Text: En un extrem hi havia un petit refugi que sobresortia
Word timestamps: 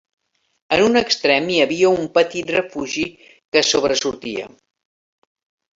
En 0.77 0.83
un 0.85 0.97
extrem 1.01 1.51
hi 1.51 1.59
havia 1.65 1.93
un 1.99 2.09
petit 2.17 2.49
refugi 2.57 3.07
que 3.35 3.65
sobresortia 3.71 4.53